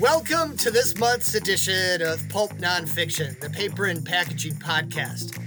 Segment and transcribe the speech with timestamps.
[0.00, 5.38] Welcome to this month's edition of Pulp Nonfiction, the paper and packaging podcast.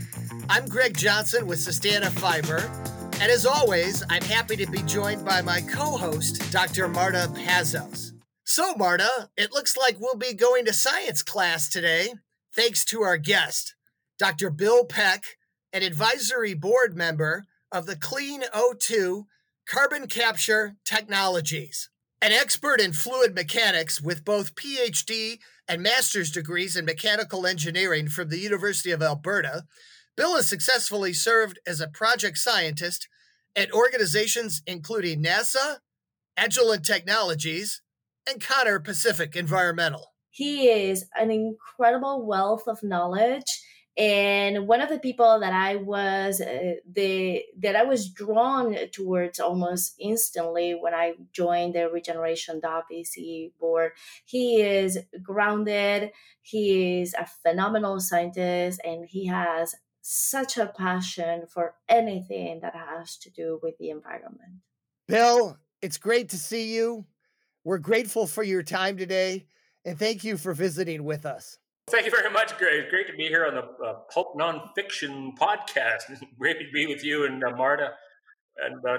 [0.48, 2.70] I'm Greg Johnson with Sustana Fiber,
[3.14, 6.88] and as always, I'm happy to be joined by my co host, Dr.
[6.88, 8.12] Marta Pazos.
[8.44, 12.14] So, Marta, it looks like we'll be going to science class today,
[12.56, 13.74] thanks to our guest,
[14.20, 14.52] Dr.
[14.52, 15.24] Bill Peck,
[15.74, 19.24] an advisory board member of the Clean O2
[19.68, 21.90] Carbon Capture Technologies.
[22.24, 28.30] An expert in fluid mechanics with both PhD and master's degrees in mechanical engineering from
[28.30, 29.66] the University of Alberta,
[30.16, 33.10] Bill has successfully served as a project scientist
[33.58, 35.80] at organizations including NASA,
[36.40, 37.82] Agilent Technologies,
[38.26, 40.14] and Conor Pacific Environmental.
[40.30, 43.44] He is an incredible wealth of knowledge
[43.98, 49.40] and one of the people that i was uh, the that i was drawn towards
[49.40, 53.92] almost instantly when i joined the regeneration regeneration.vc board
[54.26, 56.12] he is grounded
[56.42, 63.16] he is a phenomenal scientist and he has such a passion for anything that has
[63.18, 64.60] to do with the environment.
[65.08, 67.06] Bill it's great to see you.
[67.66, 69.46] We're grateful for your time today
[69.86, 72.90] and thank you for visiting with us Thank you very much, Greg.
[72.90, 76.04] Great to be here on the uh, Pulp Nonfiction podcast.
[76.40, 77.92] Great to be with you and uh, Marta,
[78.58, 78.98] and uh,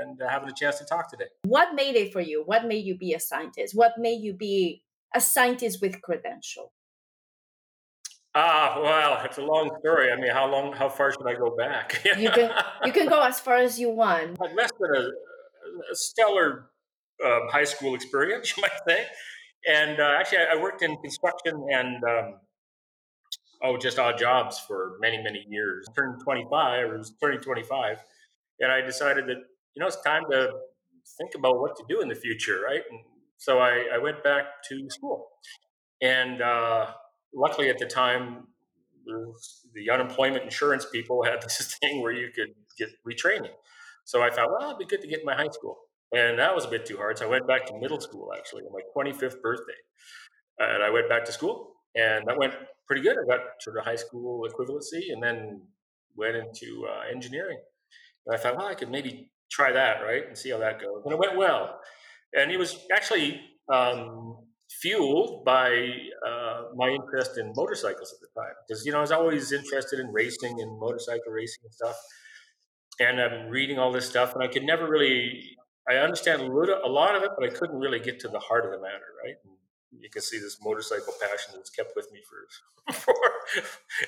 [0.00, 1.26] and having a chance to talk today.
[1.44, 2.42] What made it for you?
[2.44, 3.74] What made you be a scientist?
[3.76, 4.82] What made you be
[5.14, 6.72] a scientist with credential?
[8.34, 10.10] Ah, well, it's a long story.
[10.10, 10.72] I mean, how long?
[10.72, 12.02] How far should I go back?
[12.18, 12.50] you can
[12.84, 14.40] you can go as far as you want.
[14.56, 15.00] Less than a,
[15.92, 16.70] a stellar
[17.22, 19.06] uh, high school experience, you might say.
[19.68, 22.34] And uh, actually, I worked in construction and um,
[23.62, 25.86] oh, just odd jobs for many, many years.
[25.88, 27.98] I turned 25, or was turning 25,
[28.60, 29.38] and I decided that
[29.74, 30.50] you know it's time to
[31.18, 32.82] think about what to do in the future, right?
[32.90, 33.00] And
[33.36, 35.28] so I, I went back to school,
[36.00, 36.86] and uh,
[37.34, 38.48] luckily at the time,
[39.74, 43.54] the unemployment insurance people had this thing where you could get retraining.
[44.04, 45.78] So I thought, well, it'd be good to get my high school.
[46.12, 47.18] And that was a bit too hard.
[47.18, 49.80] So I went back to middle school actually on my 25th birthday.
[50.58, 52.54] And I went back to school and that went
[52.86, 53.16] pretty good.
[53.16, 55.62] I got sort of high school equivalency and then
[56.16, 57.58] went into uh, engineering.
[58.26, 60.26] And I thought, well, I could maybe try that, right?
[60.26, 61.02] And see how that goes.
[61.04, 61.80] And it went well.
[62.34, 63.40] And it was actually
[63.72, 64.36] um,
[64.80, 65.70] fueled by
[66.26, 68.52] uh, my interest in motorcycles at the time.
[68.66, 71.96] Because, you know, I was always interested in racing and motorcycle racing and stuff.
[73.00, 75.56] And I'm reading all this stuff, and I could never really
[75.88, 78.38] I understand a, little, a lot of it, but I couldn't really get to the
[78.38, 79.34] heart of the matter, right?
[79.44, 83.14] And you can see this motorcycle passion that's kept with me for, for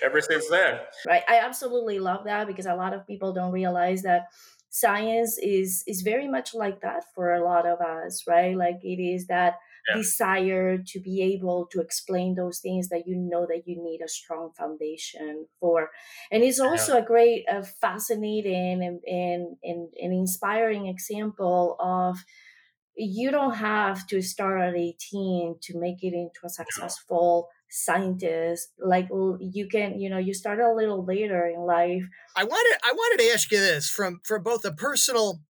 [0.02, 0.78] ever since then.
[1.06, 1.22] Right.
[1.28, 4.26] I absolutely love that because a lot of people don't realize that
[4.70, 8.56] science is is very much like that for a lot of us, right?
[8.56, 9.54] Like it is that
[9.88, 9.96] yeah.
[9.96, 14.08] desire to be able to explain those things that you know that you need a
[14.08, 15.90] strong foundation for
[16.30, 17.00] and it's also yeah.
[17.00, 22.18] a great uh, fascinating and, and, and, and inspiring example of
[22.96, 29.08] you don't have to start at 18 to make it into a successful scientist like
[29.40, 32.04] you can you know you start a little later in life
[32.36, 35.40] i wanted i wanted to ask you this from from both a personal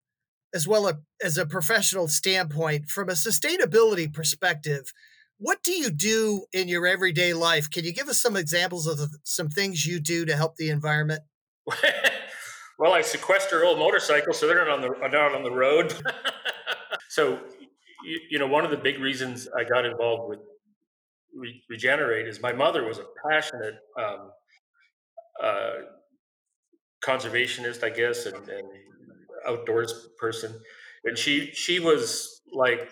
[0.54, 0.90] as well
[1.22, 4.92] as a professional standpoint, from a sustainability perspective,
[5.38, 7.68] what do you do in your everyday life?
[7.68, 11.22] Can you give us some examples of some things you do to help the environment?
[12.78, 15.92] well, I sequester old motorcycles so they're not on the not on the road.
[17.08, 17.40] so,
[18.04, 20.38] you, you, know, one of the big reasons I got involved with
[21.34, 24.30] Re- Regenerate is my mother was a passionate um,
[25.42, 25.70] uh,
[27.04, 28.68] conservationist, I guess, and, and
[29.46, 30.52] outdoors person,
[31.04, 32.90] and she she was like,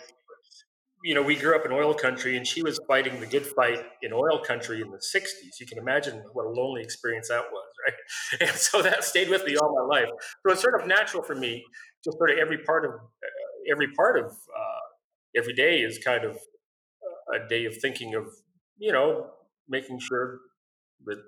[1.05, 3.85] you know, we grew up in oil country, and she was fighting the good fight
[4.03, 5.61] in oil country in the '60s.
[5.61, 8.49] You can imagine what a lonely experience that was, right?
[8.49, 10.09] And so that stayed with me all my life.
[10.47, 11.65] So it's sort of natural for me
[12.05, 14.83] to sort of every part of uh, every part of uh,
[15.37, 16.39] every day is kind of
[17.35, 18.27] a day of thinking of
[18.79, 19.31] you know
[19.69, 20.41] making sure
[21.07, 21.19] that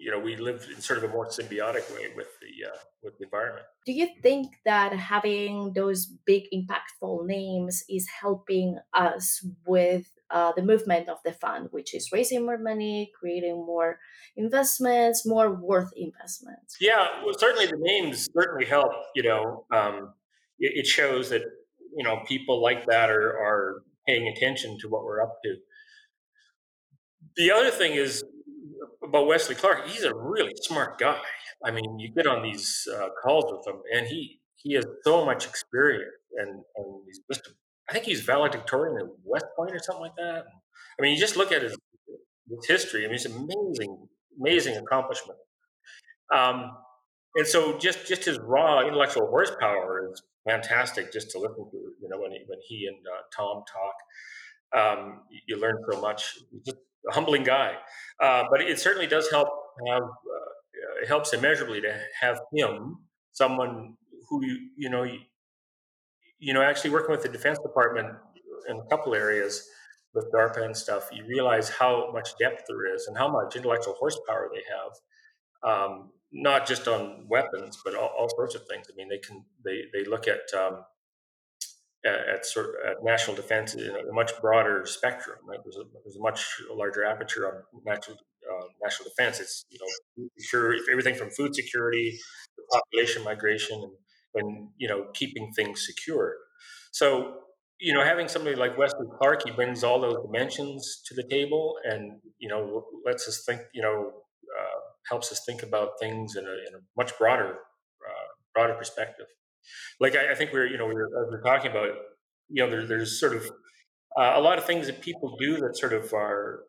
[0.00, 3.18] you know we live in sort of a more symbiotic way with the uh, with
[3.18, 3.66] the environment.
[3.84, 10.62] Do you think that having those big impactful names is helping us with uh, the
[10.62, 13.98] movement of the fund, which is raising more money, creating more
[14.36, 16.76] investments, more worth investments?
[16.80, 18.92] Yeah, well, certainly the names certainly help.
[19.14, 20.14] You know, um,
[20.58, 21.42] it, it shows that
[21.94, 25.56] you know people like that are are paying attention to what we're up to.
[27.36, 28.24] The other thing is
[29.02, 31.20] about Wesley Clark, he's a really smart guy.
[31.64, 35.24] I mean, you get on these uh, calls with him, and he he has so
[35.24, 37.50] much experience, and and he's just
[37.88, 40.44] I think he's valedictorian at West Point or something like that.
[40.98, 41.76] I mean, you just look at his,
[42.48, 43.04] his history.
[43.04, 44.08] I mean, it's amazing,
[44.38, 45.38] amazing accomplishment.
[46.32, 46.70] Um,
[47.34, 51.76] and so just just his raw intellectual horsepower is fantastic just to listen to.
[52.00, 56.38] You know, when he, when he and uh, Tom talk, um, you learn so much.
[56.64, 57.74] Just humbling guy,
[58.22, 59.48] uh, but it certainly does help
[59.88, 62.98] have uh, it helps immeasurably to have him,
[63.32, 63.94] someone
[64.28, 65.18] who you you know you,
[66.38, 68.08] you know actually working with the Defense Department
[68.68, 69.66] in a couple areas
[70.14, 73.94] with DARPA and stuff, you realize how much depth there is and how much intellectual
[73.94, 74.92] horsepower they have.
[75.62, 78.86] Um, not just on weapons, but all, all, sorts of things.
[78.90, 80.84] I mean, they can they they look at um,
[82.04, 85.38] at, at, sort of, at national defense in a much broader spectrum.
[85.46, 85.58] Right?
[85.64, 88.16] There's a, there's a much larger aperture on national
[88.50, 89.40] uh, national defense.
[89.40, 92.18] It's you know sure everything from food security,
[92.56, 93.92] to population migration, and,
[94.34, 96.34] and you know keeping things secure.
[96.92, 97.34] So
[97.78, 101.74] you know having somebody like Wesley Clark, he brings all those dimensions to the table,
[101.84, 103.60] and you know lets us think.
[103.74, 104.12] You know
[105.08, 109.26] helps us think about things in a, in a much broader uh, broader perspective.
[109.98, 111.90] Like I, I, think we're you know we are we are talking about
[112.48, 113.44] you know there, there's sort of
[114.18, 116.64] uh, a lot of things that people do that sort of are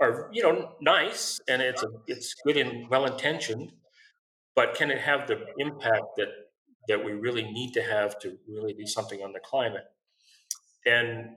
[0.00, 3.72] are you know nice and it's a, it's good and well intentioned,
[4.54, 6.28] but can it have the impact that
[6.88, 9.84] that we really need to have to really do something on the climate?
[10.86, 11.30] And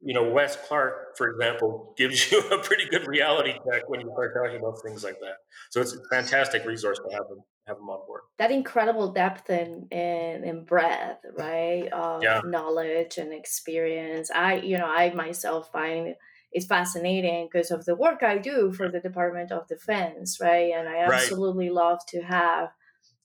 [0.00, 4.10] you know, Wes Clark, for example, gives you a pretty good reality check when you
[4.12, 5.38] start talking about things like that.
[5.70, 8.22] So it's a fantastic resource to have them have them on board.
[8.38, 12.40] That incredible depth and and, and breadth, right, of yeah.
[12.44, 14.30] knowledge and experience.
[14.30, 16.14] I, you know, I myself find
[16.50, 20.72] it's fascinating because of the work I do for the Department of Defense, right?
[20.74, 21.74] And I absolutely right.
[21.74, 22.70] love to have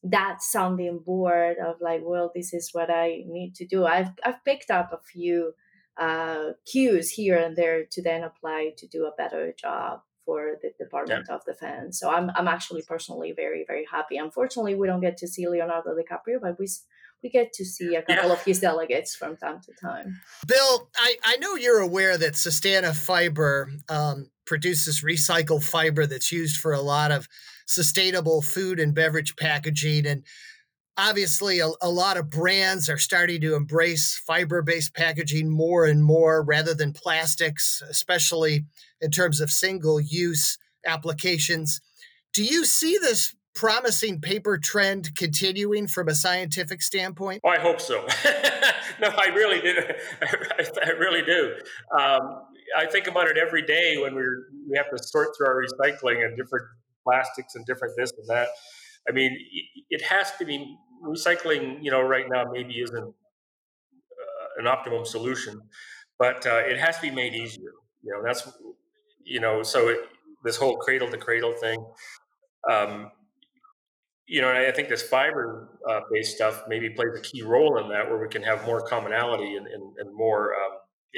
[0.04, 3.86] that sounding board of like, well, this is what I need to do.
[3.86, 5.54] I've I've picked up a few
[5.98, 10.72] uh, cues here and there to then apply to do a better job for the
[10.84, 11.36] Department yeah.
[11.36, 12.00] of Defense.
[12.00, 14.18] So I'm I'm actually personally very very happy.
[14.18, 16.68] Unfortunately, we don't get to see Leonardo DiCaprio, but we
[17.22, 18.34] we get to see a couple yeah.
[18.34, 20.20] of his delegates from time to time.
[20.46, 26.58] Bill, I, I know you're aware that Sustana Fiber um, produces recycled fiber that's used
[26.58, 27.28] for a lot of
[27.66, 30.06] sustainable food and beverage packaging.
[30.06, 30.24] And
[30.98, 36.44] obviously a, a, lot of brands are starting to embrace fiber-based packaging more and more
[36.44, 38.66] rather than plastics especially
[39.04, 41.82] in terms of single-use applications.
[42.34, 47.42] Do you see this promising paper trend continuing from a scientific standpoint?
[47.44, 48.08] Oh, i hope so.
[49.02, 49.76] No i really do.
[50.22, 51.56] I, really do.
[52.00, 52.42] Um,
[52.78, 56.24] i think about it every day when we're we have to sort through our recycling
[56.26, 56.66] and different
[57.04, 58.48] plastics and different this and that.
[59.08, 59.38] I mean,
[59.90, 61.84] it has to be recycling.
[61.84, 65.62] You know, right now maybe isn't uh, an optimum solution,
[66.18, 67.74] but uh, it has to be made easier.
[68.04, 68.48] You know, that's
[69.26, 70.00] you know, so it,
[70.44, 71.86] this whole cradle to cradle thing.
[72.70, 73.12] Um,
[74.26, 77.90] you know, I think this fiber uh, based stuff maybe plays a key role in
[77.90, 80.78] that, where we can have more commonality and, and, and more um,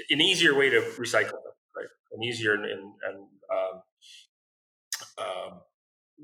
[0.09, 1.87] an easier way to recycle them, right?
[2.13, 3.17] An easier and, and, and
[3.51, 3.81] um,
[5.17, 5.59] um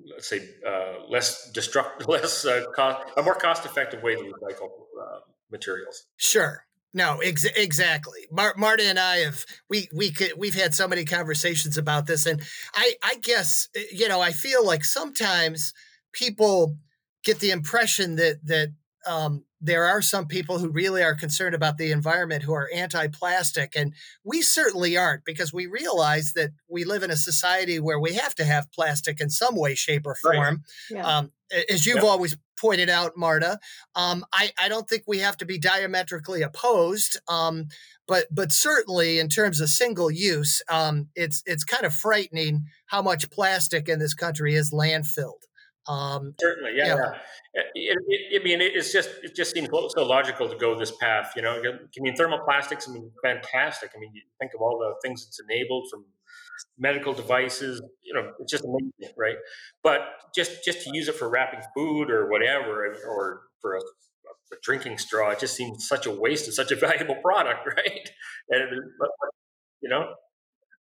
[0.10, 4.70] let's say uh, less destructive, less uh, cost, a more cost-effective way to recycle
[5.02, 5.20] uh,
[5.52, 6.06] materials.
[6.18, 6.66] Sure.
[6.94, 8.28] No, ex- exactly.
[8.32, 12.26] Mar- Marta and I have we we could we've had so many conversations about this,
[12.26, 12.42] and
[12.76, 15.74] I I guess eh, you know I feel like sometimes
[16.12, 16.78] people
[17.24, 18.74] get the impression that that
[19.08, 23.74] um, there are some people who really are concerned about the environment who are anti-plastic
[23.76, 28.14] and we certainly aren't because we realize that we live in a society where we
[28.14, 30.58] have to have plastic in some way shape or form right.
[30.90, 31.18] yeah.
[31.18, 31.32] um,
[31.70, 33.60] as you've always pointed out marta
[33.96, 37.68] um, I, I, don't think we have to be diametrically opposed um,
[38.08, 43.02] but but certainly in terms of single use um, it's it's kind of frightening how
[43.02, 45.44] much plastic in this country is landfilled
[45.88, 46.96] um, Certainly, yeah.
[46.96, 47.12] yeah.
[47.74, 51.34] It, it, I mean, it's just it just seems so logical to go this path.
[51.36, 52.88] You know, I mean, thermoplastics.
[52.88, 53.92] I mean, fantastic.
[53.96, 56.06] I mean, you think of all the things it's enabled from
[56.78, 57.82] medical devices.
[58.04, 59.38] You know, it's just amazing, right?
[59.84, 60.02] But
[60.36, 65.00] just just to use it for wrapping food or whatever, or for a, a drinking
[65.00, 68.10] straw, it just seems such a waste of such a valuable product, right?
[68.50, 68.70] And
[69.82, 70.14] you know,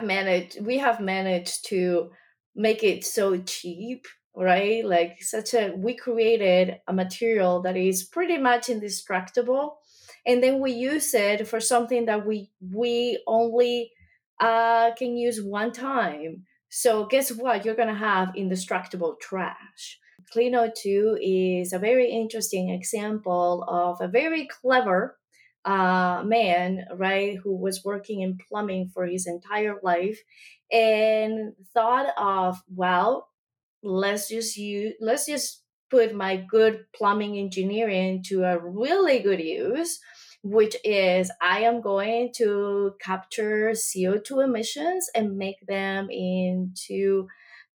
[0.01, 0.65] managed.
[0.65, 2.13] We have managed to
[2.55, 4.85] make it so cheap right?
[4.85, 9.79] Like such a we created a material that is pretty much indestructible,
[10.27, 13.93] and then we use it for something that we we only
[14.41, 16.45] uh, can use one time.
[16.69, 17.65] So guess what?
[17.65, 19.99] You're gonna have indestructible trash.
[20.35, 21.19] CleanO2
[21.63, 25.19] is a very interesting example of a very clever
[25.65, 30.19] uh, man, right, who was working in plumbing for his entire life
[30.71, 33.29] and thought of, well,
[33.83, 39.99] let's just use, let's just put my good plumbing engineering to a really good use
[40.43, 47.27] which is I am going to capture CO2 emissions and make them into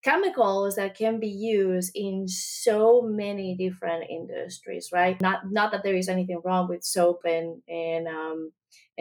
[0.03, 5.19] chemicals that can be used in so many different industries right?
[5.21, 8.51] Not not that there is anything wrong with soap and and um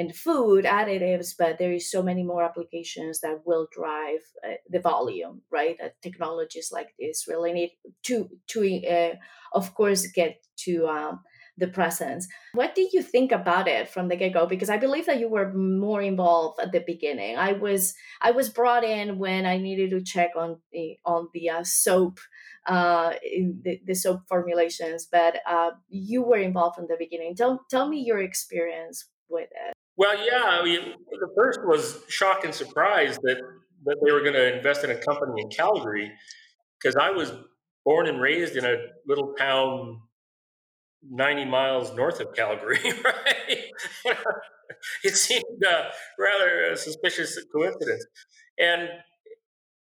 [0.00, 4.80] and food additives but there is so many more applications that will drive uh, the
[4.80, 9.14] volume right that technologies like this really need to to uh,
[9.52, 11.20] of course get to um,
[11.60, 12.26] the presence.
[12.54, 14.46] What did you think about it from the get go?
[14.46, 17.36] Because I believe that you were more involved at the beginning.
[17.36, 21.50] I was I was brought in when I needed to check on the on the
[21.50, 22.18] uh, soap
[22.66, 23.12] uh,
[23.62, 27.36] the, the soap formulations, but uh, you were involved from the beginning.
[27.36, 29.74] Tell tell me your experience with it.
[30.00, 33.36] Well, yeah, I mean, the first was shock and surprise that
[33.84, 36.10] that they were going to invest in a company in Calgary
[36.80, 37.32] because I was
[37.84, 38.76] born and raised in a
[39.06, 40.00] little town
[41.10, 43.58] 90 miles north of Calgary, right?
[45.04, 48.06] it seemed uh, rather a suspicious coincidence.
[48.58, 48.88] And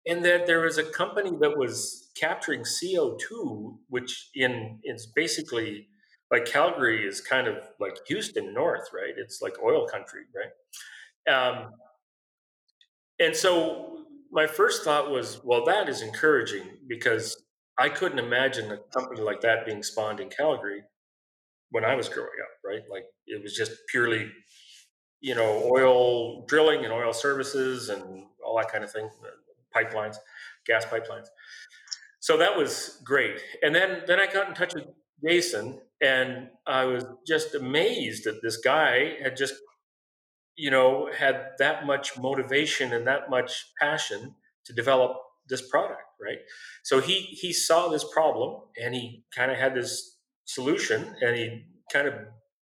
[0.07, 5.89] and that there was a company that was capturing CO2, which in it's basically
[6.31, 9.13] like Calgary is kind of like Houston North, right?
[9.15, 11.33] It's like oil country, right?
[11.33, 11.71] Um,
[13.19, 17.41] and so my first thought was, well, that is encouraging because
[17.77, 20.83] I couldn't imagine a company like that being spawned in Calgary
[21.71, 22.81] when I was growing up, right?
[22.89, 24.31] Like it was just purely,
[25.21, 29.09] you know, oil drilling and oil services and all that kind of thing,
[29.75, 30.17] pipelines,
[30.65, 31.27] gas pipelines.
[32.19, 33.39] So that was great.
[33.61, 34.85] And then then I got in touch with
[35.23, 39.55] Jason and I was just amazed that this guy had just
[40.55, 44.35] you know had that much motivation and that much passion
[44.65, 46.39] to develop this product, right?
[46.83, 51.65] So he he saw this problem and he kind of had this solution and he
[51.91, 52.13] kind of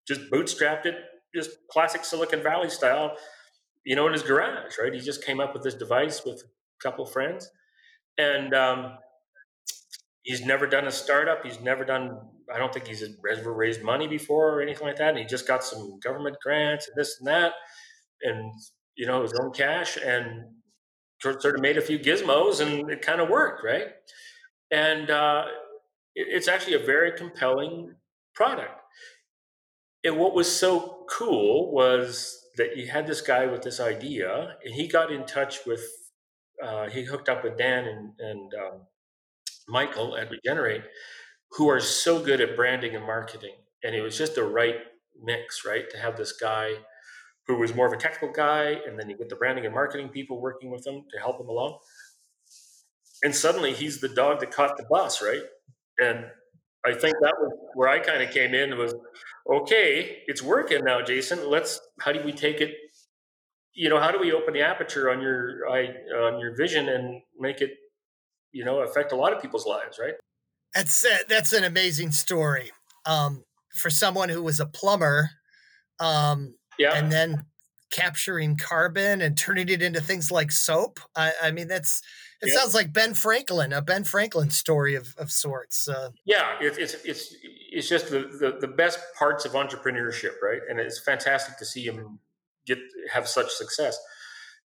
[0.08, 0.96] just bootstrapped it
[1.36, 3.16] just classic silicon valley style
[3.86, 6.84] you know in his garage right he just came up with this device with a
[6.84, 7.50] couple friends
[8.18, 8.98] and um,
[10.24, 12.18] he's never done a startup he's never done
[12.54, 15.48] i don't think he's ever raised money before or anything like that and he just
[15.48, 17.54] got some government grants and this and that
[18.22, 18.52] and
[18.96, 20.46] you know his own cash and
[21.22, 23.88] sort of made a few gizmos and it kind of worked right
[24.72, 25.46] and uh,
[26.16, 27.96] it's actually a very compelling
[28.34, 28.80] product.
[30.04, 34.74] And what was so cool was that you had this guy with this idea, and
[34.74, 35.84] he got in touch with,
[36.62, 38.82] uh, he hooked up with Dan and, and um,
[39.68, 40.84] Michael at Regenerate,
[41.58, 43.56] who are so good at branding and marketing.
[43.84, 44.76] And it was just the right
[45.22, 45.90] mix, right?
[45.92, 46.74] To have this guy
[47.48, 50.10] who was more of a technical guy, and then you get the branding and marketing
[50.10, 51.78] people working with him to help him along.
[53.22, 55.42] And suddenly he's the dog that caught the bus, right?
[56.00, 56.26] And
[56.86, 58.96] I think that was where I kind of came in was,
[59.52, 61.50] okay, it's working now, Jason.
[61.50, 62.72] Let's, how do we take it?
[63.74, 67.62] You know, how do we open the aperture on your, on your vision and make
[67.62, 67.72] it,
[68.52, 70.14] you know, affect a lot of people's lives, right?
[70.76, 72.72] That's uh, that's an amazing story.
[73.06, 73.44] Um,
[73.76, 75.30] for someone who was a plumber,
[76.00, 77.46] um, yeah, and then
[77.94, 81.00] capturing carbon and turning it into things like soap.
[81.16, 82.02] I, I mean, that's
[82.42, 82.60] it yeah.
[82.60, 85.88] sounds like Ben Franklin, a Ben Franklin story of, of sorts.
[85.88, 87.36] Uh, yeah, it, it's it's
[87.72, 90.62] it's just the, the, the best parts of entrepreneurship, right?
[90.70, 92.20] And it's fantastic to see him
[92.66, 92.80] get
[93.12, 93.98] have such success.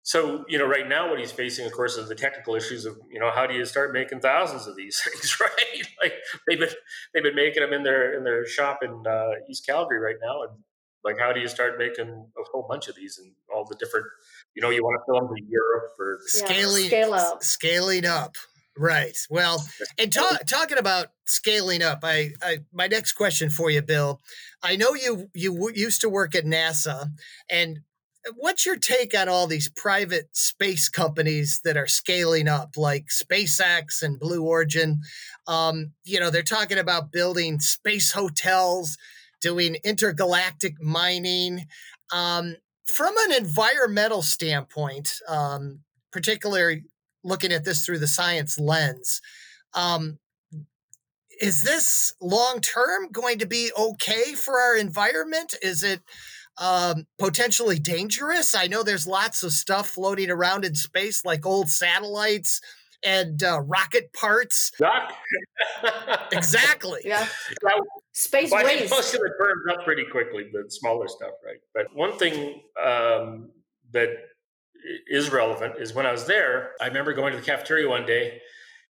[0.07, 2.97] So you know, right now, what he's facing, of course, is the technical issues of
[3.11, 5.85] you know how do you start making thousands of these things, right?
[6.01, 6.13] like
[6.47, 6.69] they've been
[7.13, 10.43] they've been making them in their in their shop in uh, East Calgary right now,
[10.43, 10.51] and
[11.03, 14.05] like how do you start making a whole bunch of these and all the different
[14.55, 17.43] you know, you want to fill them to Europe or scaling, scale up.
[17.43, 18.35] scaling up.
[18.77, 19.17] Right.
[19.29, 19.65] Well,
[19.97, 24.21] and ta- talking about scaling up, I, I my next question for you, Bill.
[24.63, 27.11] I know you you w- used to work at NASA,
[27.49, 27.81] and
[28.35, 34.01] what's your take on all these private space companies that are scaling up, like SpaceX
[34.01, 35.01] and Blue Origin?
[35.47, 38.97] Um, you know, they're talking about building space hotels,
[39.41, 41.67] doing intergalactic mining.
[42.11, 42.55] Um,
[42.85, 45.81] from an environmental standpoint, um,
[46.11, 46.83] particularly
[47.23, 49.21] looking at this through the science lens,
[49.73, 50.19] um,
[51.39, 55.55] is this long term going to be okay for our environment?
[55.61, 56.01] Is it
[56.59, 58.55] um, potentially dangerous?
[58.55, 62.61] I know there's lots of stuff floating around in space, like old satellites
[63.03, 64.71] and uh, rocket parts.
[64.79, 65.13] Rock.
[66.31, 67.01] exactly.
[67.05, 67.27] Yeah.
[68.13, 68.91] Space well, waste.
[68.91, 71.59] most of it burns up pretty quickly, the smaller stuff, right?
[71.73, 73.51] But one thing um,
[73.91, 74.09] that
[75.07, 78.41] is relevant is when I was there, I remember going to the cafeteria one day,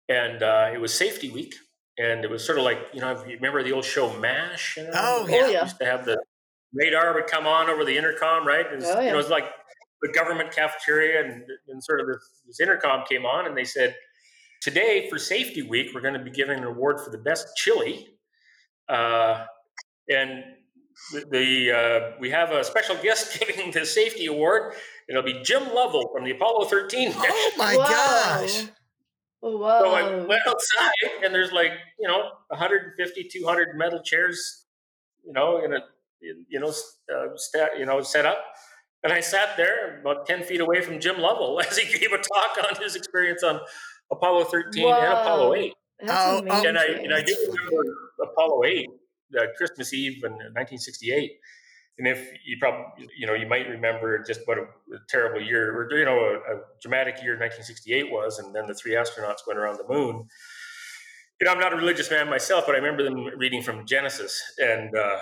[0.09, 1.55] and uh, it was safety week,
[1.97, 4.77] and it was sort of like you know, you remember the old show MASH?
[4.77, 4.91] You know?
[4.93, 5.35] Oh yeah.
[5.35, 5.63] Oh, yeah.
[5.63, 6.21] Used to have the
[6.73, 8.65] radar would come on over the intercom, right?
[8.65, 9.01] It was, oh, yeah.
[9.01, 9.45] you know, it was like
[10.01, 13.95] the government cafeteria, and, and sort of this, this intercom came on, and they said,
[14.61, 18.07] "Today for Safety Week, we're going to be giving an award for the best chili."
[18.89, 19.45] Uh,
[20.09, 20.43] and
[21.11, 24.73] the, the uh, we have a special guest giving the safety award.
[25.07, 27.11] And it'll be Jim Lovell from the Apollo 13.
[27.15, 27.83] Oh my Whoa.
[27.83, 28.65] gosh.
[29.41, 29.79] Whoa.
[29.81, 34.65] So I went outside, and there's like you know 150, 200 metal chairs,
[35.25, 35.81] you know, in a in,
[36.49, 36.69] you know
[37.13, 38.43] uh, sta- you know set up.
[39.03, 42.17] And I sat there about 10 feet away from Jim Lovell as he gave a
[42.17, 43.59] talk on his experience on
[44.09, 45.73] Apollo 13 and Apollo 8.
[45.99, 46.39] That's Oh, oh.
[46.39, 46.65] amazing.
[46.67, 47.83] And I, and I do remember
[48.21, 48.87] Apollo 8,
[49.37, 51.31] uh, Christmas Eve in 1968.
[51.99, 55.75] And if you probably, you know, you might remember just what a, a terrible year,
[55.77, 59.59] or, you know, a, a dramatic year 1968 was, and then the three astronauts went
[59.59, 60.27] around the moon.
[61.41, 64.41] You know, I'm not a religious man myself, but I remember them reading from Genesis
[64.59, 65.19] and uh,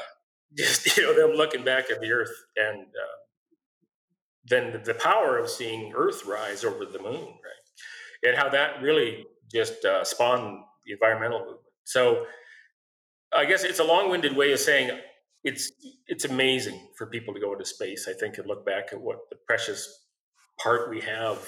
[0.58, 3.18] just, you know, them looking back at the earth and uh,
[4.48, 8.24] then the, power of seeing Earth rise over the moon, right?
[8.24, 11.60] And how that really just uh, spawned the environmental movement.
[11.84, 12.26] So
[13.34, 14.98] I guess it's a long-winded way of saying
[15.44, 15.72] it's
[16.08, 18.08] it's amazing for people to go into space.
[18.08, 20.06] I think and look back at what the precious
[20.62, 21.40] part we have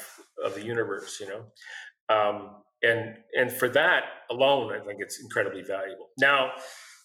[0.43, 1.45] of the universe, you know,
[2.09, 6.09] um, and and for that alone, I think it's incredibly valuable.
[6.17, 6.53] Now,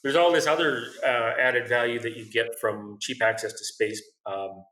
[0.02, 4.02] there's all this other uh, added value that you get from cheap access to space.
[4.26, 4.64] Um,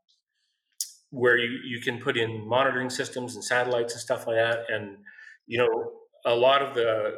[1.11, 4.65] where you, you can put in monitoring systems and satellites and stuff like that.
[4.69, 4.97] And,
[5.45, 5.91] you know,
[6.25, 7.15] a lot of the,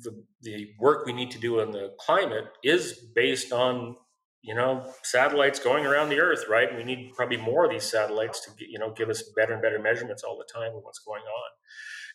[0.00, 3.96] the, the work we need to do on the climate is based on,
[4.42, 6.74] you know, satellites going around the earth, right?
[6.74, 9.78] We need probably more of these satellites to, you know, give us better and better
[9.78, 11.50] measurements all the time of what's going on.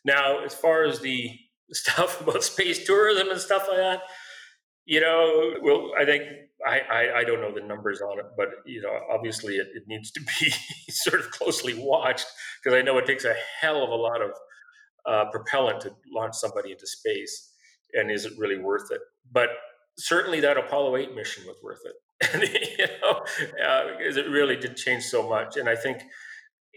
[0.06, 1.32] Now, as far as the
[1.72, 4.02] stuff about space tourism and stuff like that,
[4.86, 6.24] you know, well, I think
[6.66, 9.84] I, I, I, don't know the numbers on it, but you know, obviously it, it
[9.88, 10.54] needs to be
[10.90, 12.28] sort of closely watched
[12.64, 14.32] because I know it takes a hell of a lot of
[15.08, 17.52] uh, propellant to launch somebody into space,
[17.94, 19.02] and is it really worth it?
[19.32, 19.50] But
[19.98, 22.44] certainly that Apollo 8 mission was worth it, and,
[22.80, 25.58] you know, uh, because it really did change so much.
[25.58, 26.04] And I think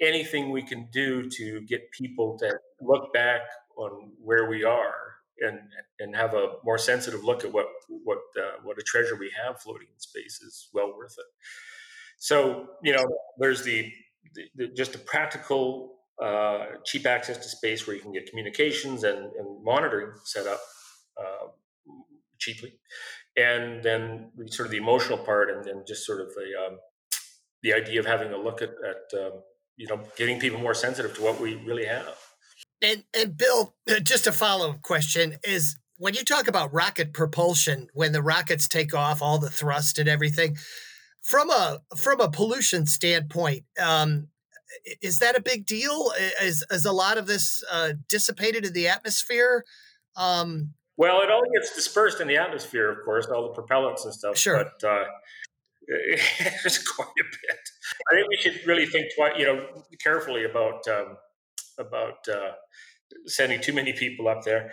[0.01, 3.43] anything we can do to get people to look back
[3.77, 5.09] on where we are
[5.41, 5.59] and
[5.99, 9.61] and have a more sensitive look at what what uh, what a treasure we have
[9.61, 11.27] floating in space is well worth it.
[12.19, 13.07] So you know,
[13.39, 13.93] there's the,
[14.35, 19.05] the, the just a practical, uh, cheap access to space where you can get communications
[19.05, 20.61] and, and monitoring set up
[21.17, 21.49] uh,
[22.39, 22.75] cheaply,
[23.37, 26.79] and then sort of the emotional part, and then just sort of the um,
[27.63, 29.43] the idea of having a look at, at um,
[29.77, 32.17] you know getting people more sensitive to what we really have.
[32.83, 37.89] And and Bill, just a follow up question is when you talk about rocket propulsion,
[37.93, 40.57] when the rockets take off, all the thrust and everything,
[41.23, 44.29] from a from a pollution standpoint, um,
[45.03, 46.13] is that a big deal?
[46.43, 49.65] Is is a lot of this uh, dissipated in the atmosphere?
[50.17, 54.13] Um, well, it all gets dispersed in the atmosphere, of course, all the propellants and
[54.13, 54.37] stuff.
[54.37, 54.65] Sure.
[54.65, 55.05] But uh,
[56.63, 57.61] there's quite a bit.
[58.11, 59.65] I think we should really think twice, you know,
[60.03, 61.17] carefully about um,
[61.79, 62.53] about uh,
[63.27, 64.73] sending too many people up there.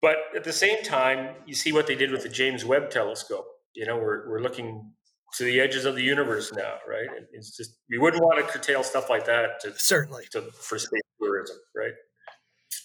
[0.00, 3.46] But at the same time, you see what they did with the James Webb Telescope.
[3.74, 4.92] You know, we're we're looking
[5.34, 7.08] to the edges of the universe now, right?
[7.32, 11.02] It's just we wouldn't want to curtail stuff like that to certainly to, for space
[11.20, 11.92] tourism, right?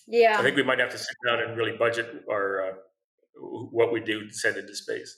[0.08, 2.74] Yeah, I think we might have to sit down and really budget our uh,
[3.38, 5.18] what we do to send into space.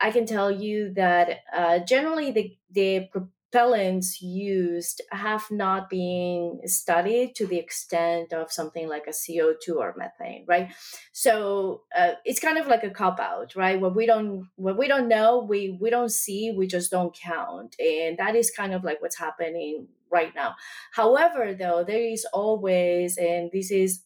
[0.00, 3.08] I can tell you that uh, generally the the
[3.52, 9.94] propellants used have not been studied to the extent of something like a CO2 or
[9.96, 10.72] methane, right?
[11.12, 13.80] So uh, it's kind of like a cop out, right?
[13.80, 17.76] What we don't what we don't know, we we don't see, we just don't count,
[17.78, 20.54] and that is kind of like what's happening right now.
[20.92, 24.02] However, though, there is always, and this is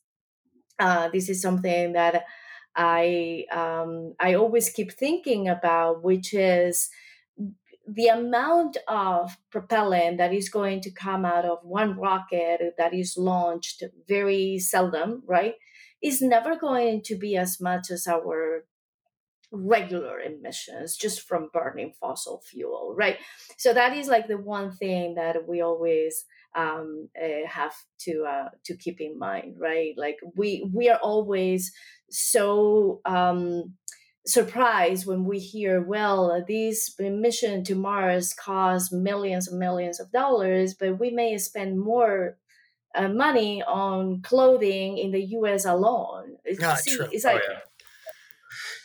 [0.78, 2.24] uh, this is something that
[2.74, 6.90] I um, I always keep thinking about, which is
[7.86, 13.16] the amount of propellant that is going to come out of one rocket that is
[13.16, 15.54] launched very seldom, right,
[16.02, 18.64] is never going to be as much as our
[19.52, 23.18] regular emissions just from burning fossil fuel, right?
[23.56, 28.48] So that is like the one thing that we always um, uh, have to uh,
[28.64, 29.94] to keep in mind, right?
[29.96, 31.72] Like we we are always
[32.10, 33.74] so um,
[34.26, 40.74] surprised when we hear, well, this mission to Mars costs millions and millions of dollars,
[40.74, 42.36] but we may spend more
[42.94, 45.64] uh, money on clothing in the U.S.
[45.64, 46.36] alone.
[46.58, 47.08] Not See, true.
[47.12, 47.42] It's like.
[47.46, 47.58] Oh, yeah.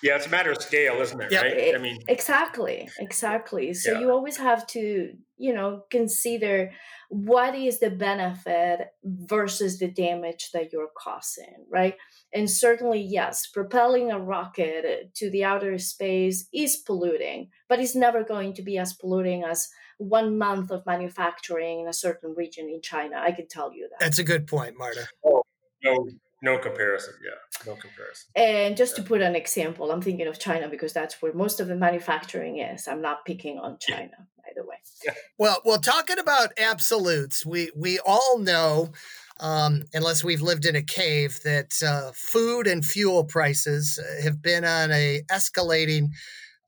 [0.03, 1.31] Yeah, it's a matter of scale, isn't it?
[1.31, 1.43] Yep.
[1.43, 1.75] Right?
[1.75, 3.73] I mean, exactly, exactly.
[3.73, 3.99] So yeah.
[3.99, 6.71] you always have to, you know, consider
[7.09, 11.95] what is the benefit versus the damage that you're causing, right?
[12.33, 18.23] And certainly, yes, propelling a rocket to the outer space is polluting, but it's never
[18.23, 22.81] going to be as polluting as one month of manufacturing in a certain region in
[22.81, 23.17] China.
[23.17, 24.03] I can tell you that.
[24.03, 25.05] That's a good point, Marta.
[25.23, 25.43] Oh,
[25.83, 26.07] no,
[26.41, 27.13] no comparison.
[27.23, 28.29] Yeah, no comparison.
[28.35, 29.03] And just yeah.
[29.03, 32.59] to put an example, I'm thinking of China because that's where most of the manufacturing
[32.59, 32.87] is.
[32.87, 34.25] I'm not picking on China, yeah.
[34.37, 34.75] by the way.
[35.05, 35.13] Yeah.
[35.37, 38.91] Well, well, talking about absolutes, we we all know,
[39.39, 44.65] um, unless we've lived in a cave, that uh, food and fuel prices have been
[44.65, 46.09] on a escalating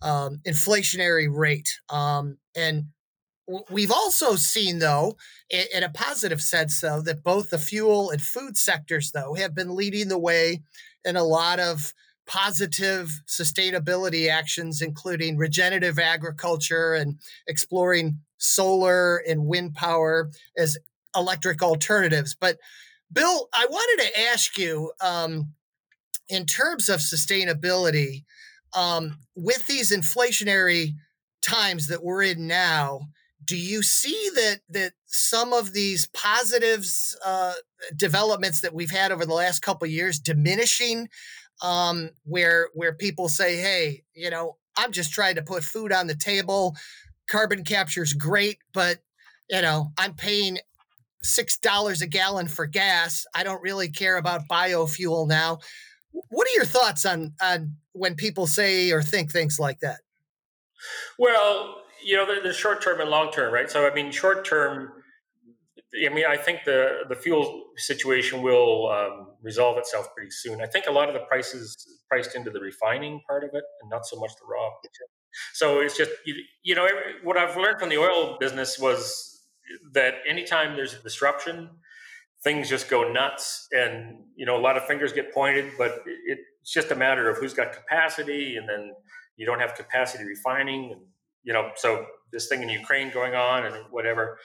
[0.01, 2.85] um, inflationary rate, um, and
[3.69, 5.17] We've also seen, though,
[5.49, 9.75] in a positive sense, though, that both the fuel and food sectors, though, have been
[9.75, 10.61] leading the way
[11.03, 11.93] in a lot of
[12.25, 20.77] positive sustainability actions, including regenerative agriculture and exploring solar and wind power as
[21.13, 22.35] electric alternatives.
[22.39, 22.57] But,
[23.11, 25.53] Bill, I wanted to ask you um,
[26.29, 28.23] in terms of sustainability,
[28.73, 30.93] um, with these inflationary
[31.41, 33.01] times that we're in now,
[33.45, 37.53] do you see that that some of these positives uh,
[37.95, 41.09] developments that we've had over the last couple years diminishing
[41.61, 46.07] um, where where people say hey you know i'm just trying to put food on
[46.07, 46.75] the table.
[47.29, 48.99] Carbon capture is great but
[49.49, 50.57] you know i'm paying
[51.23, 53.25] six dollars a gallon for gas.
[53.33, 55.59] I don't really care about biofuel now.
[56.11, 60.01] What are your thoughts on on when people say or think things like that
[61.17, 63.69] well you know, the, the short term and long term, right?
[63.69, 64.91] So, I mean, short term,
[66.05, 70.59] I mean, I think the the fuel situation will um, resolve itself pretty soon.
[70.61, 71.77] I think a lot of the prices
[72.09, 74.69] priced into the refining part of it, and not so much the raw.
[75.53, 76.87] So it's just you, you know
[77.23, 79.41] what I've learned from the oil business was
[79.93, 81.69] that anytime there's a disruption,
[82.43, 85.73] things just go nuts, and you know a lot of fingers get pointed.
[85.77, 88.93] But it, it's just a matter of who's got capacity, and then
[89.37, 91.01] you don't have capacity refining, and
[91.43, 94.37] you know, so this thing in Ukraine going on and whatever,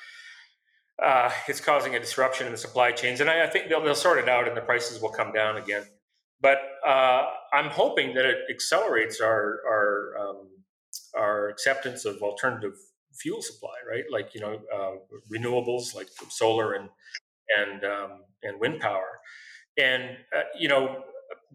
[1.02, 3.20] uh, it's causing a disruption in the supply chains.
[3.20, 5.56] And I, I think they'll, they'll, sort it out and the prices will come down
[5.56, 5.84] again.
[6.40, 10.48] But uh, I'm hoping that it accelerates our our um,
[11.16, 12.74] our acceptance of alternative
[13.12, 14.04] fuel supply, right?
[14.10, 16.88] Like you know, uh, renewables like solar and
[17.56, 18.10] and um,
[18.42, 19.18] and wind power,
[19.76, 21.02] and uh, you know,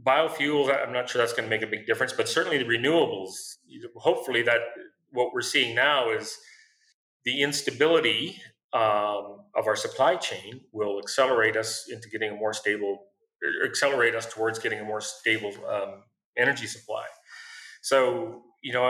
[0.01, 0.73] biofuels.
[0.75, 3.58] I'm not sure that's going to make a big difference, but certainly the renewables.
[3.95, 4.60] Hopefully, that
[5.12, 6.38] what we're seeing now is
[7.25, 8.41] the instability
[8.73, 13.06] um, of our supply chain will accelerate us into getting a more stable,
[13.63, 16.03] accelerate us towards getting a more stable um,
[16.38, 17.06] energy supply.
[17.82, 18.84] So, you know,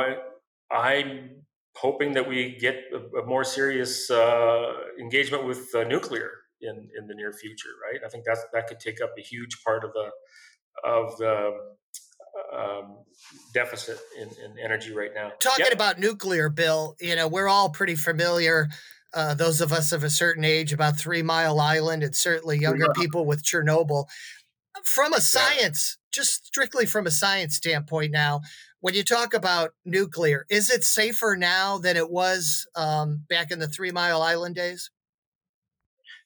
[0.71, 1.29] I, am
[1.75, 7.07] hoping that we get a, a more serious uh, engagement with uh, nuclear in, in
[7.07, 7.99] the near future, right?
[8.05, 10.09] I think that that could take up a huge part of the
[10.83, 11.53] of the
[12.53, 12.97] um,
[13.53, 15.31] deficit in, in, energy right now.
[15.39, 15.73] Talking yep.
[15.73, 18.69] about nuclear, Bill, you know, we're all pretty familiar.
[19.13, 22.87] Uh, those of us of a certain age about Three Mile Island, and certainly younger
[22.95, 24.05] people with Chernobyl.
[24.83, 26.21] From a science, yeah.
[26.21, 28.41] just strictly from a science standpoint, now,
[28.81, 33.59] when you talk about nuclear, is it safer now than it was um, back in
[33.59, 34.89] the Three Mile Island days?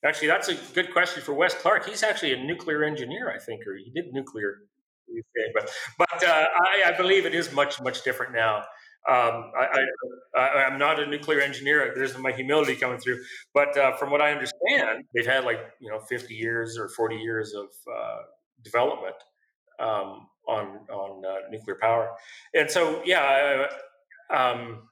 [0.08, 1.88] Actually, that's a good question for Wes Clark.
[1.88, 4.60] He's actually a nuclear engineer, I think, or he did nuclear
[5.54, 8.58] but but uh, I, I, believe it is much much different now.
[9.10, 9.86] Um, I,
[10.36, 11.94] am not a nuclear engineer.
[11.96, 13.22] There's my humility coming through.
[13.54, 17.16] But uh, from what I understand, they've had like you know 50 years or 40
[17.16, 18.18] years of uh,
[18.64, 19.16] development
[19.80, 22.12] um, on on uh, nuclear power,
[22.54, 23.68] and so yeah,
[24.30, 24.90] um,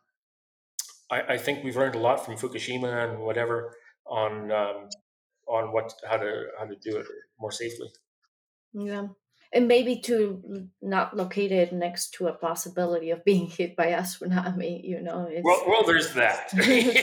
[1.12, 3.76] I, I, think we've learned a lot from Fukushima and whatever
[4.08, 4.90] on um,
[5.48, 7.08] on what how to how to do it
[7.40, 7.90] more safely.
[8.74, 9.08] Yeah
[9.56, 14.02] and maybe to not locate it next to a possibility of being hit by a
[14.02, 16.94] tsunami you know well, well there's that there's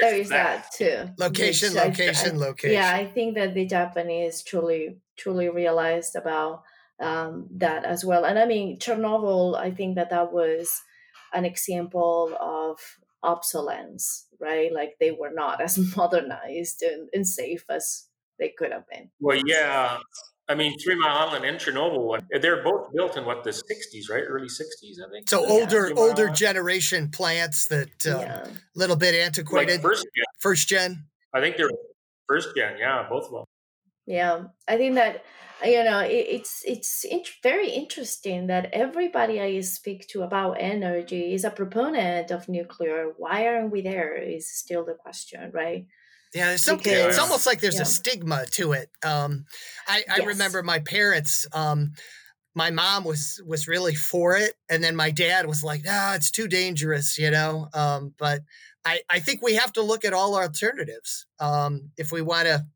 [0.00, 0.62] there is that.
[0.62, 0.72] that.
[0.72, 6.62] too location location I, location yeah i think that the japanese truly truly realized about
[7.00, 10.80] um, that as well and i mean chernobyl i think that that was
[11.32, 12.78] an example of
[13.24, 14.72] obsolescence right?
[14.72, 19.10] Like they were not as modernized and, and safe as they could have been.
[19.20, 19.98] Well, yeah.
[20.46, 24.24] I mean, Three Mile Island and Chernobyl, they're both built in what the 60s, right?
[24.26, 25.28] Early 60s, I think.
[25.28, 25.52] So yeah.
[25.52, 28.46] older, older generation plants that a uh, yeah.
[28.74, 29.72] little bit antiquated.
[29.72, 30.24] Like first gen.
[30.40, 31.04] First gen.
[31.32, 31.70] I think they're
[32.28, 32.76] first gen.
[32.78, 33.44] Yeah, both of them.
[34.06, 35.24] Yeah, I think that
[35.64, 41.32] you know it, it's it's int- very interesting that everybody I speak to about energy
[41.32, 43.12] is a proponent of nuclear.
[43.16, 44.16] Why aren't we there?
[44.16, 45.86] Is still the question, right?
[46.34, 46.92] Yeah, there's something.
[46.92, 47.82] Because, it's almost like there's yeah.
[47.82, 48.90] a stigma to it.
[49.04, 49.46] Um,
[49.86, 50.26] I, I yes.
[50.26, 51.46] remember my parents.
[51.52, 51.92] Um,
[52.56, 56.30] my mom was was really for it, and then my dad was like, "Ah, it's
[56.30, 57.68] too dangerous," you know.
[57.72, 58.42] Um, but
[58.84, 62.66] I I think we have to look at all alternatives um, if we want to.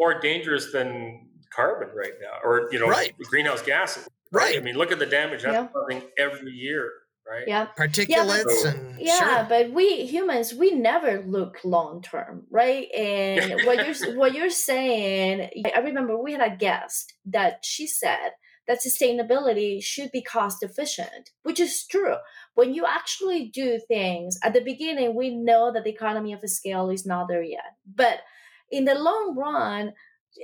[0.00, 3.14] What's more dangerous than carbon right now, or you know, right.
[3.18, 4.08] greenhouse gases?
[4.32, 4.54] Right?
[4.54, 4.56] right.
[4.58, 5.66] I mean, look at the damage that's yeah.
[5.72, 6.92] causing every year
[7.30, 7.44] right?
[7.46, 9.46] Yeah, particulates yeah, and yeah, sure.
[9.48, 12.88] but we humans we never look long term, right?
[12.92, 18.30] And what you're what you're saying, I remember we had a guest that she said
[18.66, 22.16] that sustainability should be cost efficient, which is true.
[22.54, 26.90] When you actually do things at the beginning, we know that the economy of scale
[26.90, 28.20] is not there yet, but
[28.70, 29.92] in the long run,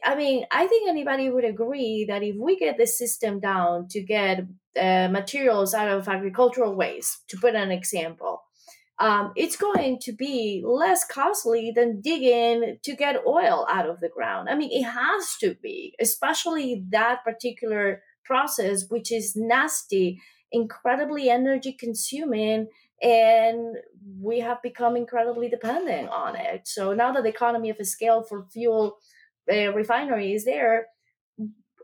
[0.05, 4.03] I mean, I think anybody would agree that if we get the system down to
[4.03, 4.41] get
[4.81, 8.43] uh, materials out of agricultural waste, to put an example,
[8.99, 14.09] um, it's going to be less costly than digging to get oil out of the
[14.09, 14.49] ground.
[14.49, 21.73] I mean, it has to be, especially that particular process, which is nasty, incredibly energy
[21.73, 22.69] consuming,
[23.03, 23.77] and
[24.21, 26.67] we have become incredibly dependent on it.
[26.67, 28.97] So now that the economy of scale for fuel
[29.53, 30.87] uh, refinery is there,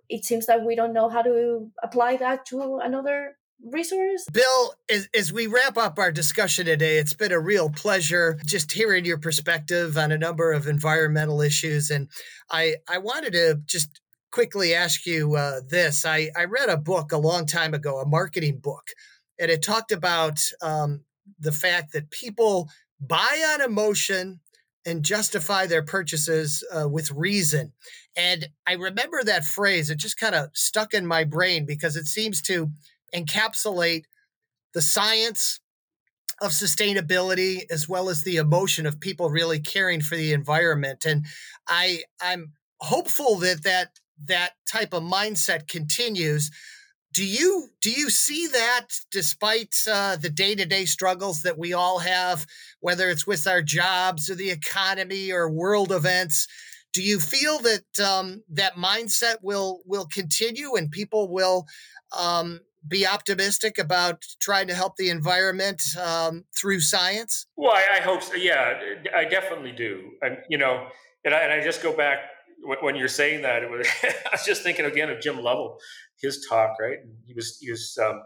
[0.08, 4.24] it seems that we don't know how to apply that to another resource.
[4.32, 8.72] Bill, as, as, we wrap up our discussion today, it's been a real pleasure just
[8.72, 11.90] hearing your perspective on a number of environmental issues.
[11.90, 12.08] And
[12.50, 14.00] I, I wanted to just
[14.32, 16.04] quickly ask you uh, this.
[16.04, 18.88] I, I read a book a long time ago, a marketing book,
[19.42, 21.00] and it talked about um,
[21.40, 24.38] the fact that people buy on emotion
[24.86, 27.72] and justify their purchases uh, with reason.
[28.16, 32.06] And I remember that phrase, it just kind of stuck in my brain because it
[32.06, 32.70] seems to
[33.14, 34.04] encapsulate
[34.74, 35.58] the science
[36.40, 41.24] of sustainability as well as the emotion of people really caring for the environment and
[41.68, 43.90] i i'm hopeful that that
[44.24, 46.50] that type of mindset continues
[47.12, 52.46] do you do you see that despite uh, the day-to-day struggles that we all have
[52.80, 56.48] whether it's with our jobs or the economy or world events
[56.92, 61.66] do you feel that um, that mindset will will continue and people will
[62.18, 67.46] um, be optimistic about trying to help the environment um, through science?
[67.56, 68.78] Well I, I, hope so yeah
[69.16, 70.12] i definitely do.
[70.20, 70.86] And you know
[71.24, 72.18] and I, and I just go back
[72.62, 75.78] when you're saying that, it was, I was just thinking again of Jim Lovell,
[76.20, 76.98] his talk, right?
[77.26, 78.22] He was, he was, um,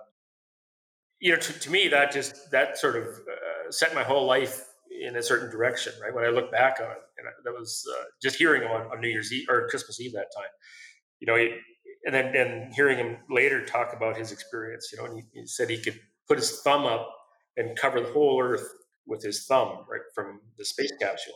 [1.21, 4.65] you know, to, to, me, that just, that sort of uh, set my whole life
[5.01, 6.15] in a certain direction, right?
[6.15, 9.01] When I look back on it, and that was uh, just hearing him on, on,
[9.01, 10.49] New Year's Eve or Christmas Eve that time,
[11.21, 11.57] you know, he,
[12.05, 15.47] and then and hearing him later talk about his experience, you know, and he, he
[15.47, 17.11] said he could put his thumb up
[17.57, 18.69] and cover the whole Earth
[19.07, 21.35] with his thumb, right, from the space capsule.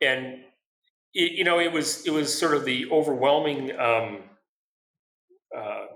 [0.00, 0.44] And
[1.14, 4.18] it, you know, it was it was sort of the overwhelming um,
[5.56, 5.86] uh,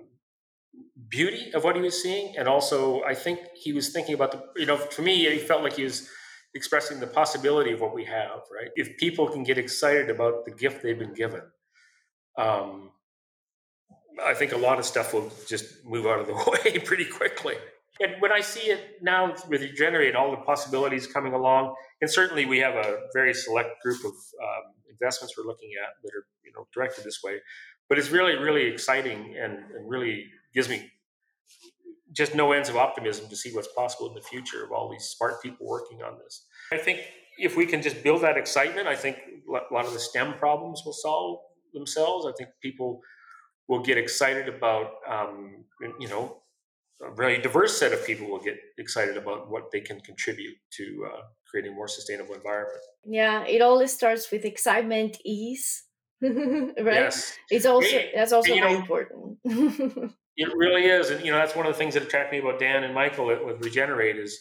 [1.08, 4.42] beauty of what he was seeing, and also I think he was thinking about the.
[4.56, 6.08] You know, for me, he felt like he was
[6.54, 8.42] expressing the possibility of what we have.
[8.52, 11.42] Right, if people can get excited about the gift they've been given.
[12.36, 12.92] Um,
[14.24, 17.54] I think a lot of stuff will just move out of the way pretty quickly.
[18.00, 22.46] And when I see it now with Regenerate, all the possibilities coming along, and certainly
[22.46, 26.52] we have a very select group of um, investments we're looking at that are you
[26.54, 27.38] know directed this way.
[27.88, 30.90] But it's really, really exciting and, and really gives me
[32.12, 35.04] just no ends of optimism to see what's possible in the future of all these
[35.04, 36.46] smart people working on this.
[36.72, 37.00] I think
[37.38, 40.82] if we can just build that excitement, I think a lot of the STEM problems
[40.84, 41.38] will solve
[41.72, 42.26] themselves.
[42.26, 43.00] I think people
[43.68, 45.64] will get excited about, um,
[46.00, 46.42] you know,
[47.02, 51.08] a very diverse set of people will get excited about what they can contribute to
[51.12, 52.80] uh, creating a more sustainable environment.
[53.04, 55.84] Yeah, it always starts with excitement, ease,
[56.22, 56.74] right?
[56.76, 59.38] Yes, it's also that's also very know, important.
[59.44, 62.58] it really is, and you know that's one of the things that attract me about
[62.58, 64.40] Dan and Michael with Regenerate is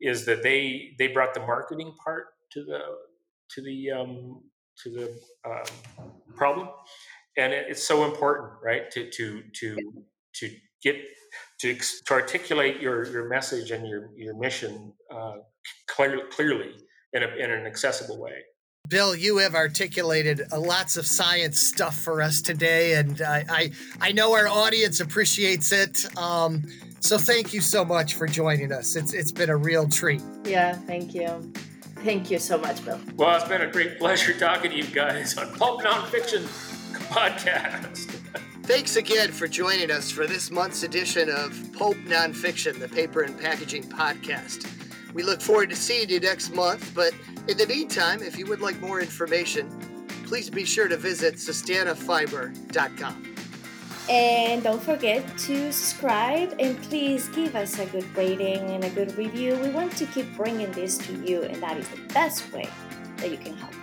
[0.00, 2.80] is that they they brought the marketing part to the
[3.50, 4.42] to the um,
[4.82, 6.68] to the um, problem,
[7.36, 8.90] and it, it's so important, right?
[8.92, 9.76] To to to
[10.36, 10.50] to
[10.82, 10.96] get
[11.60, 15.36] to, to articulate your, your message and your, your mission uh,
[15.88, 16.72] clear, clearly
[17.12, 18.42] in, a, in an accessible way.
[18.88, 23.70] Bill, you have articulated uh, lots of science stuff for us today, and I I,
[24.00, 26.06] I know our audience appreciates it.
[26.18, 26.64] Um,
[26.98, 28.96] so thank you so much for joining us.
[28.96, 30.22] It's it's been a real treat.
[30.44, 31.52] Yeah, thank you.
[31.96, 32.98] Thank you so much, Bill.
[33.14, 36.42] Well, it's been a great pleasure talking to you guys on Pulp Nonfiction
[37.10, 38.19] Podcast.
[38.70, 43.36] Thanks again for joining us for this month's edition of Pulp Nonfiction, the paper and
[43.36, 44.64] packaging podcast.
[45.12, 47.12] We look forward to seeing you next month, but
[47.48, 49.68] in the meantime, if you would like more information,
[50.24, 53.34] please be sure to visit sustanafiber.com.
[54.08, 59.18] And don't forget to subscribe and please give us a good rating and a good
[59.18, 59.56] review.
[59.56, 62.68] We want to keep bringing this to you, and that is the best way
[63.16, 63.74] that you can help